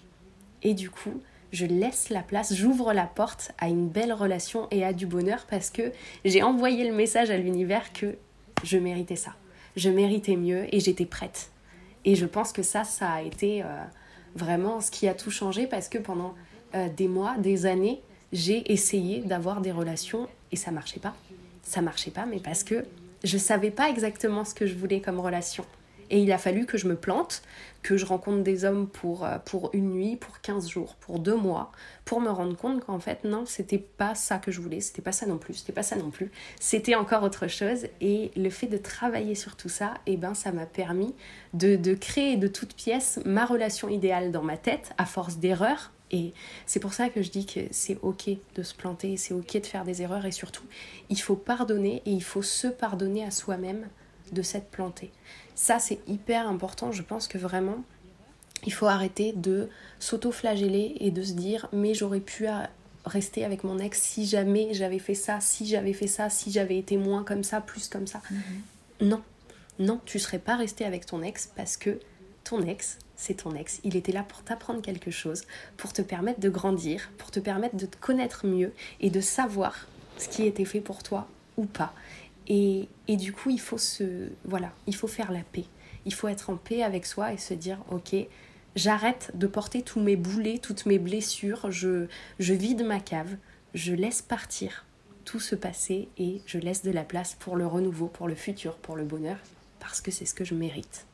[0.62, 1.20] Et du coup,
[1.52, 5.46] je laisse la place, j'ouvre la porte à une belle relation et à du bonheur
[5.48, 5.92] parce que
[6.24, 8.16] j'ai envoyé le message à l'univers que
[8.62, 9.34] je méritais ça.
[9.76, 11.50] Je méritais mieux et j'étais prête.
[12.04, 13.66] Et je pense que ça, ça a été euh,
[14.34, 16.34] vraiment ce qui a tout changé parce que pendant
[16.74, 18.00] euh, des mois, des années,
[18.32, 21.14] j'ai essayé d'avoir des relations et ça marchait pas.
[21.62, 22.84] Ça marchait pas, mais parce que
[23.24, 25.64] je savais pas exactement ce que je voulais comme relation.
[26.10, 27.42] Et il a fallu que je me plante,
[27.82, 31.36] que je rencontre des hommes pour, euh, pour une nuit, pour 15 jours, pour deux
[31.36, 31.70] mois,
[32.04, 35.12] pour me rendre compte qu'en fait, non, c'était pas ça que je voulais, c'était pas
[35.12, 37.86] ça non plus, c'était pas ça non plus, c'était encore autre chose.
[38.00, 41.14] Et le fait de travailler sur tout ça, eh ben, ça m'a permis
[41.54, 45.92] de, de créer de toutes pièces ma relation idéale dans ma tête, à force d'erreurs.
[46.10, 46.32] Et
[46.66, 49.66] c'est pour ça que je dis que c'est ok de se planter, c'est ok de
[49.66, 50.64] faire des erreurs et surtout,
[51.08, 53.86] il faut pardonner et il faut se pardonner à soi-même
[54.32, 55.10] de s'être planté.
[55.54, 56.92] Ça, c'est hyper important.
[56.92, 57.82] Je pense que vraiment,
[58.64, 59.68] il faut arrêter de
[59.98, 62.46] s'auto-flageller et de se dire mais j'aurais pu
[63.04, 66.78] rester avec mon ex si jamais j'avais fait ça, si j'avais fait ça, si j'avais
[66.78, 68.20] été moins comme ça, plus comme ça.
[68.30, 69.08] Mhm.
[69.08, 69.22] Non,
[69.78, 71.98] non, tu serais pas resté avec ton ex parce que
[72.44, 73.80] ton ex, c'est ton ex.
[73.84, 75.42] Il était là pour t'apprendre quelque chose,
[75.76, 79.86] pour te permettre de grandir, pour te permettre de te connaître mieux et de savoir
[80.16, 81.28] ce qui était fait pour toi
[81.58, 81.92] ou pas.
[82.48, 85.66] Et, et du coup, il faut se, voilà, il faut faire la paix.
[86.06, 88.16] Il faut être en paix avec soi et se dire, ok,
[88.74, 92.06] j'arrête de porter tous mes boulets, toutes mes blessures, je,
[92.38, 93.36] je vide ma cave,
[93.74, 94.86] je laisse partir
[95.26, 98.76] tout se passer et je laisse de la place pour le renouveau, pour le futur,
[98.76, 99.36] pour le bonheur,
[99.78, 101.06] parce que c'est ce que je mérite.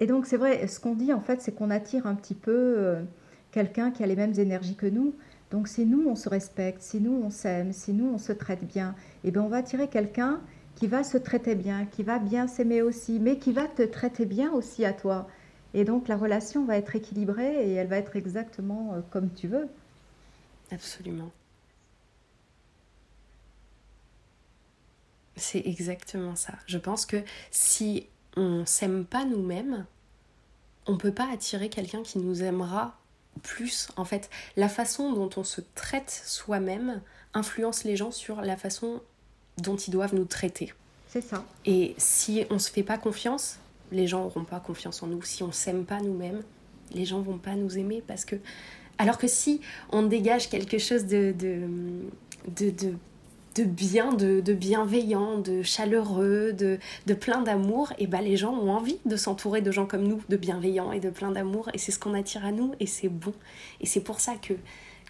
[0.00, 2.52] Et donc c'est vrai, ce qu'on dit en fait, c'est qu'on attire un petit peu
[2.52, 3.02] euh,
[3.50, 5.14] quelqu'un qui a les mêmes énergies que nous.
[5.50, 8.64] Donc si nous on se respecte, si nous on s'aime, si nous on se traite
[8.64, 10.40] bien, et eh bien on va attirer quelqu'un
[10.74, 14.26] qui va se traiter bien, qui va bien s'aimer aussi, mais qui va te traiter
[14.26, 15.26] bien aussi à toi.
[15.74, 19.48] Et donc la relation va être équilibrée et elle va être exactement euh, comme tu
[19.48, 19.68] veux.
[20.70, 21.32] Absolument.
[25.36, 26.54] C'est exactement ça.
[26.66, 27.16] Je pense que
[27.50, 28.06] si
[28.38, 29.84] on s'aime pas nous-mêmes,
[30.86, 32.96] on peut pas attirer quelqu'un qui nous aimera
[33.42, 33.88] plus.
[33.96, 37.00] En fait, la façon dont on se traite soi-même
[37.34, 39.02] influence les gens sur la façon
[39.58, 40.72] dont ils doivent nous traiter.
[41.08, 41.44] C'est ça.
[41.66, 43.58] Et si on se fait pas confiance,
[43.90, 45.22] les gens n'auront pas confiance en nous.
[45.22, 46.42] Si on s'aime pas nous-mêmes,
[46.92, 48.36] les gens vont pas nous aimer parce que
[48.98, 51.68] alors que si on dégage quelque chose de, de,
[52.48, 52.94] de de
[53.64, 58.98] bien, de, bienveillant, de chaleureux, de, de plein d'amour, et ben les gens ont envie
[59.04, 61.98] de s'entourer de gens comme nous, de bienveillants et de plein d'amour, et c'est ce
[61.98, 63.32] qu'on attire à nous, et c'est bon.
[63.80, 64.54] Et c'est pour ça que,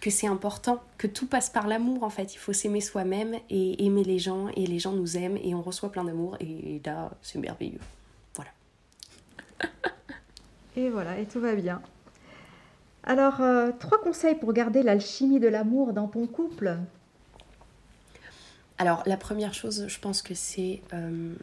[0.01, 2.35] que c'est important, que tout passe par l'amour en fait.
[2.35, 5.63] Il faut s'aimer soi-même et aimer les gens, et les gens nous aiment, et on
[5.63, 7.81] reçoit plein d'amour, et là, c'est merveilleux.
[8.35, 8.51] Voilà.
[10.77, 11.81] et voilà, et tout va bien.
[13.05, 16.77] Alors, euh, trois conseils pour garder l'alchimie de l'amour dans ton couple
[18.79, 21.35] alors la première chose, je pense que c'est euh,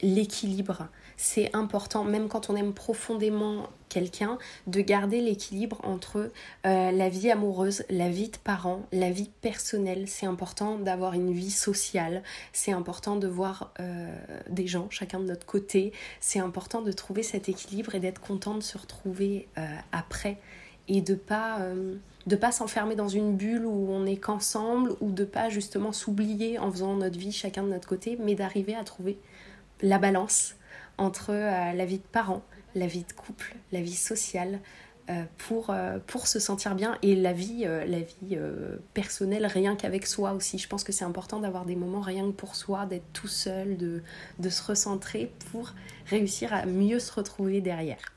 [0.00, 0.88] l'équilibre.
[1.16, 4.38] C'est important, même quand on aime profondément quelqu'un,
[4.68, 6.30] de garder l'équilibre entre
[6.64, 10.04] euh, la vie amoureuse, la vie de parents, la vie personnelle.
[10.06, 12.22] C'est important d'avoir une vie sociale.
[12.52, 14.14] C'est important de voir euh,
[14.48, 15.92] des gens, chacun de notre côté.
[16.20, 19.48] C'est important de trouver cet équilibre et d'être content de se retrouver
[19.92, 20.38] après
[20.88, 21.58] et de pas
[22.26, 26.58] de pas s'enfermer dans une bulle où on n'est qu'ensemble ou de pas justement s'oublier
[26.58, 29.18] en faisant notre vie chacun de notre côté mais d'arriver à trouver
[29.82, 30.54] la balance
[30.98, 32.42] entre euh, la vie de parents,
[32.74, 34.60] la vie de couple, la vie sociale
[35.08, 35.74] euh, pour,
[36.06, 38.38] pour se sentir bien et la vie, la vie
[38.92, 40.58] personnelle rien qu'avec soi aussi.
[40.58, 43.76] Je pense que c'est important d'avoir des moments rien que pour soi, d'être tout seul,
[43.76, 44.02] de,
[44.38, 45.72] de se recentrer pour
[46.06, 48.14] réussir à mieux se retrouver derrière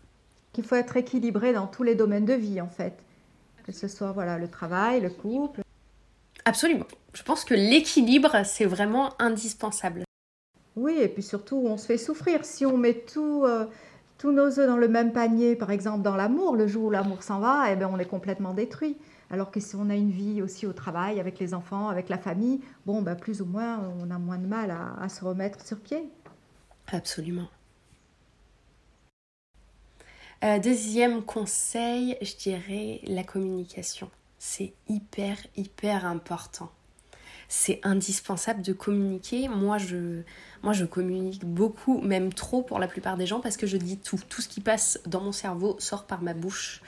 [0.54, 2.94] qu'il faut être équilibré dans tous les domaines de vie en fait,
[3.64, 5.62] que ce soit voilà le travail, le couple.
[6.46, 6.86] Absolument.
[7.14, 10.04] Je pense que l'équilibre c'est vraiment indispensable.
[10.76, 13.66] Oui, et puis surtout on se fait souffrir si on met tout, euh,
[14.18, 17.24] tous nos œufs dans le même panier, par exemple dans l'amour, le jour où l'amour
[17.24, 18.98] s'en va, eh ben on est complètement détruit.
[19.30, 22.20] Alors que si on a une vie aussi au travail, avec les enfants, avec la
[22.20, 25.80] famille, bon, ben plus ou moins, on a moins de mal à se remettre sur
[25.80, 26.08] pied.
[26.92, 27.48] Absolument.
[30.44, 34.10] Euh, deuxième conseil, je dirais la communication.
[34.40, 36.70] C'est hyper, hyper important.
[37.48, 39.48] C'est indispensable de communiquer.
[39.48, 40.24] Moi je,
[40.64, 43.98] moi, je communique beaucoup, même trop pour la plupart des gens, parce que je dis
[43.98, 44.20] tout.
[44.30, 46.82] Tout ce qui passe dans mon cerveau sort par ma bouche.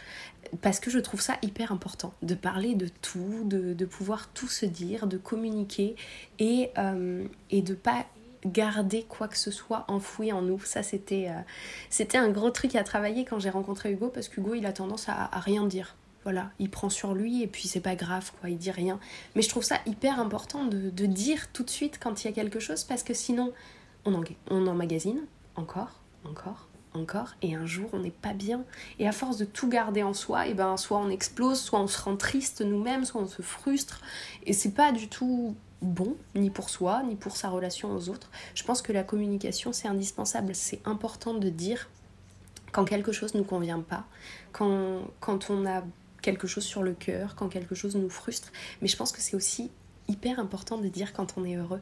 [0.61, 4.65] Parce que je trouve ça hyper important de parler de tout, de, pouvoir tout se
[4.65, 5.95] dire, de communiquer
[6.39, 8.05] et, euh, et de pas
[8.45, 10.59] garder quoi que ce soit enfoui en nous.
[10.63, 14.65] Ça, c'était euh, un gros truc à travailler quand j'ai rencontré Hugo, parce qu'Hugo, il
[14.65, 15.95] a tendance à, rien dire.
[16.23, 18.99] Voilà, il prend sur lui et puis c'est pas grave, quoi, il dit rien.
[19.35, 22.33] Mais je trouve ça hyper important de, dire tout de suite quand il y a
[22.33, 23.53] quelque chose, parce que sinon,
[24.05, 25.21] on, en, on emmagasine
[25.55, 28.63] encore, encore, encore, et un jour on n'est pas bien.
[28.97, 31.87] Et à force de tout garder en soi, et ben soit on explose, soit on
[31.87, 34.01] se rend triste nous-mêmes, soit on se frustre.
[34.45, 35.55] Et c'est pas du tout
[35.85, 38.29] bon, ni pour soi, ni pour sa relation aux autres.
[38.53, 40.53] Je pense que la communication, c'est indispensable.
[40.55, 41.89] C'est important de dire
[42.71, 44.05] quand quelque chose ne nous convient pas,
[44.51, 45.83] quand, quand on a
[46.21, 48.51] quelque chose sur le cœur, quand quelque chose nous frustre.
[48.81, 49.71] Mais je pense que c'est aussi
[50.07, 51.81] hyper important de dire quand on est heureux.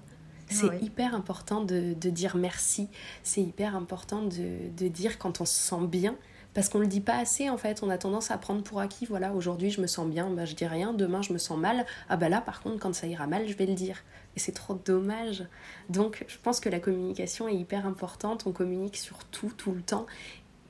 [0.50, 2.88] C'est hyper important de, dire merci.
[3.24, 6.16] C'est hyper important de, de dire quand on se sent bien
[6.54, 9.06] parce qu'on le dit pas assez en fait, on a tendance à prendre pour acquis,
[9.06, 11.86] voilà, aujourd'hui je me sens bien, bah je dis rien, demain je me sens mal,
[12.10, 14.04] ah bah là par contre quand ça ira mal je vais le dire.
[14.36, 15.46] Et c'est trop dommage.
[15.90, 19.82] Donc je pense que la communication est hyper importante, on communique sur tout, tout le
[19.82, 20.06] temps,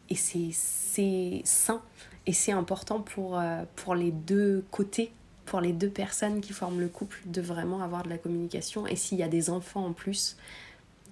[0.09, 0.51] et c'est
[1.43, 1.81] sain,
[2.25, 5.11] et c'est important pour, euh, pour les deux côtés
[5.45, 8.87] pour les deux personnes qui forment le couple de vraiment avoir de la communication.
[8.87, 10.37] Et s'il y a des enfants en plus,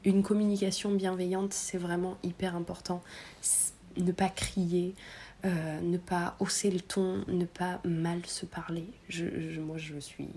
[0.04, 3.04] une communication bienveillante, c'est vraiment hyper important.
[3.98, 4.96] Ne pas crier,
[5.44, 8.86] euh, ne pas hausser le ton, ne pas mal se parler.
[9.10, 10.30] Je, moi, je suis.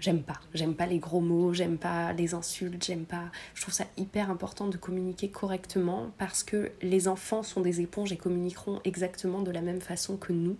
[0.00, 0.40] J'aime pas.
[0.54, 3.30] J'aime pas les gros mots, j'aime pas les insultes, j'aime pas.
[3.54, 8.12] Je trouve ça hyper important de communiquer correctement parce que les enfants sont des éponges
[8.12, 10.56] et communiqueront exactement de la même façon que nous.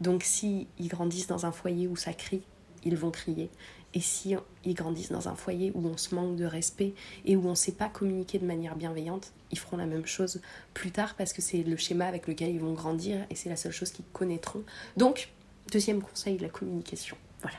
[0.00, 2.42] Donc, si ils grandissent dans un foyer où ça crie,
[2.84, 3.50] ils vont crier.
[3.94, 6.94] Et si ils grandissent dans un foyer où on se manque de respect
[7.26, 10.40] et où on ne sait pas communiquer de manière bienveillante, ils feront la même chose
[10.72, 13.56] plus tard parce que c'est le schéma avec lequel ils vont grandir et c'est la
[13.56, 14.62] seule chose qu'ils connaîtront.
[14.96, 15.28] Donc,
[15.70, 17.16] deuxième conseil, la communication.
[17.42, 17.58] Voilà.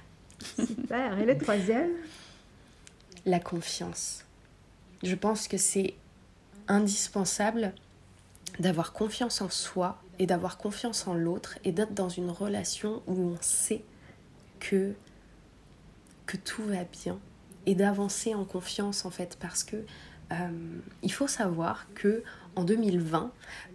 [0.65, 1.19] Super.
[1.19, 1.91] Et le troisième?
[3.25, 4.25] La confiance.
[5.03, 5.93] Je pense que c'est
[6.67, 7.73] indispensable
[8.59, 13.13] d'avoir confiance en soi et d'avoir confiance en l'autre et d'être dans une relation où
[13.13, 13.83] on sait
[14.59, 14.93] que
[16.25, 17.19] que tout va bien
[17.65, 19.77] et d'avancer en confiance en fait parce que
[20.31, 20.35] euh,
[21.01, 22.23] il faut savoir que
[22.55, 23.31] en 2020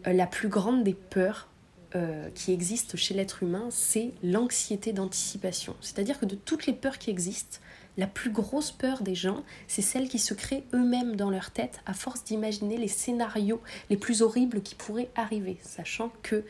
[0.07, 1.49] euh, la plus grande des peurs
[1.95, 5.75] euh, qui existent chez l'être humain c'est l'anxiété d'anticipation.
[5.81, 7.59] C'est à dire que de toutes les peurs qui existent
[7.97, 11.81] la plus grosse peur des gens, c'est celle qui se crée eux-mêmes dans leur tête
[11.85, 16.45] à force d'imaginer les scénarios les plus horribles qui pourraient arriver, sachant que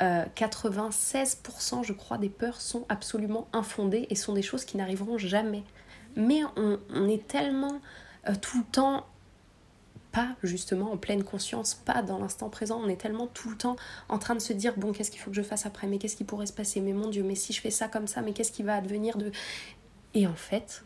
[0.00, 5.18] 96% euh, je crois des peurs sont absolument infondées et sont des choses qui n'arriveront
[5.18, 5.62] jamais.
[6.16, 7.80] Mais on, est tellement
[8.28, 9.06] euh, tout le temps
[10.12, 13.74] pas justement en pleine conscience, pas dans l'instant présent, on est tellement tout le temps
[14.08, 16.16] en train de se dire bon qu'est-ce qu'il faut que je fasse après, mais qu'est-ce
[16.16, 18.32] qui pourrait se passer, mais mon Dieu, mais si je fais ça comme ça, mais
[18.32, 19.32] qu'est-ce qui va advenir de...
[20.14, 20.84] Et en fait,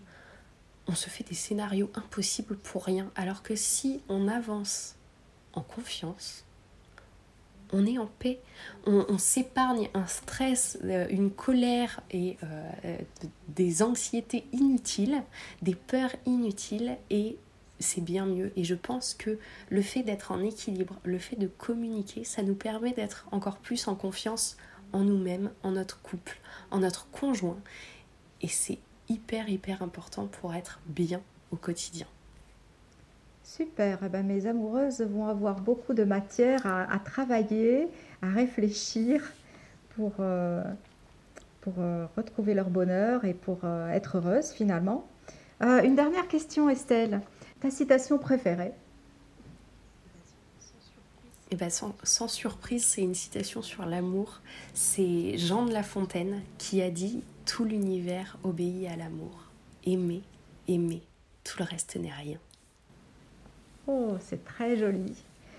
[0.86, 4.96] on se fait des scénarios impossibles pour rien, alors que si on avance
[5.52, 6.46] en confiance,
[7.72, 8.40] on est en paix,
[8.86, 12.96] on, s'épargne un stress, euh, une colère et euh,
[13.48, 15.22] des anxiétés inutiles,
[15.62, 17.36] des peurs inutiles et
[17.78, 18.52] c'est bien mieux.
[18.56, 22.54] Et je pense que le fait d'être en équilibre, le fait de communiquer, ça nous
[22.54, 24.56] permet d'être encore plus en confiance
[24.92, 26.38] en nous-mêmes, en notre couple,
[26.70, 27.58] en notre conjoint.
[28.40, 28.78] Et c'est
[29.08, 32.06] hyper, hyper important pour être bien au quotidien.
[33.48, 37.88] Super, eh ben, mes amoureuses vont avoir beaucoup de matière à, travailler,
[38.20, 39.22] à réfléchir
[39.96, 40.62] pour, euh,
[41.62, 45.08] pour euh, retrouver leur bonheur et pour euh, être heureuses finalement.
[45.62, 47.22] une dernière question Estelle,
[47.60, 48.72] ta citation préférée?
[51.50, 54.42] Eh ben sans, sans, surprise, c'est une citation sur l'amour.
[54.74, 59.50] C'est Jean de La Fontaine qui a dit Tout l'univers obéit à l'amour.
[59.86, 60.20] Aimer,
[60.68, 61.00] aimer,
[61.44, 62.38] tout le reste n'est rien.
[63.88, 65.14] Oh, c'est très joli.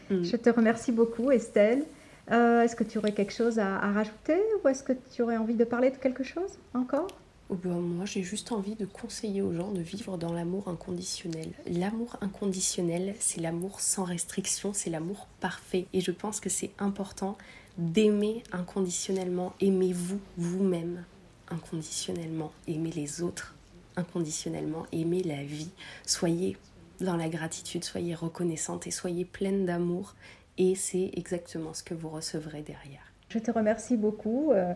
[0.09, 0.23] Mm.
[0.23, 1.83] Je te remercie beaucoup, Estelle.
[2.31, 5.55] Euh, est-ce que tu aurais quelque chose à, rajouter ou est-ce que tu aurais envie
[5.55, 7.07] de parler de quelque chose encore?
[7.49, 11.49] Oh, ben, Moi, j'ai juste envie de conseiller aux gens de vivre dans l'amour inconditionnel.
[11.65, 15.87] L'amour inconditionnel, c'est l'amour sans restriction, c'est l'amour parfait.
[15.93, 17.35] Et je pense que c'est important
[17.79, 19.53] d'aimer inconditionnellement.
[19.59, 21.03] Aimez-vous vous-même
[21.49, 22.51] inconditionnellement.
[22.67, 23.55] Aimez les autres
[23.95, 24.85] inconditionnellement.
[24.91, 25.69] Aimez la vie.
[26.05, 26.57] Soyez
[27.01, 30.15] dans la gratitude, soyez reconnaissante et soyez pleine d'amour.
[30.57, 33.13] Et c'est exactement ce que vous recevrez derrière.
[33.29, 34.73] Je te remercie beaucoup, euh,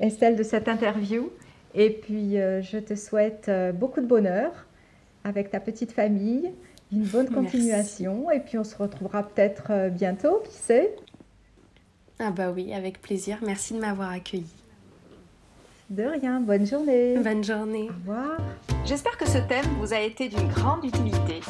[0.00, 1.30] Estelle, de cette interview.
[1.74, 4.66] Et puis, euh, je te souhaite euh, beaucoup de bonheur
[5.24, 6.50] avec ta petite famille,
[6.92, 8.30] une bonne continuation.
[8.30, 10.94] Et puis, on se retrouvera peut-être bientôt, qui sait?
[12.18, 13.38] Ah bah oui, avec plaisir.
[13.44, 14.46] Merci de m'avoir accueilli.
[15.90, 17.18] De rien, bonne journée.
[17.18, 17.90] Bonne journée.
[17.90, 18.40] Au revoir.
[18.86, 21.40] J'espère que ce thème vous a été d'une grande utilité.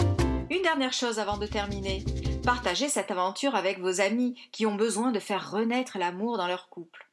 [0.49, 2.03] Une dernière chose avant de terminer.
[2.42, 6.70] Partagez cette aventure avec vos amis qui ont besoin de faire renaître l'amour dans leur
[6.70, 7.07] couple.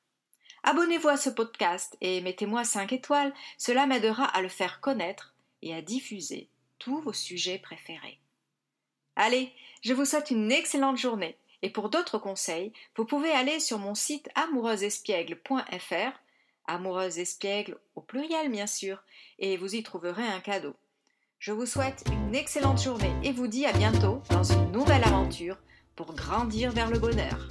[0.63, 5.75] Abonnez-vous à ce podcast et mettez-moi 5 étoiles, cela m'aidera à le faire connaître et
[5.75, 6.47] à diffuser
[6.79, 8.21] tous vos sujets préférés.
[9.17, 13.77] Allez, je vous souhaite une excellente journée et pour d'autres conseils, vous pouvez aller sur
[13.77, 16.22] mon site amoureusespiègle.fr
[16.65, 19.04] amoureuse espiègle au pluriel bien sûr,
[19.39, 20.76] et vous y trouverez un cadeau.
[21.39, 25.58] Je vous souhaite une excellente journée et vous dis à bientôt dans une nouvelle aventure
[25.95, 27.49] pour grandir vers le bonheur.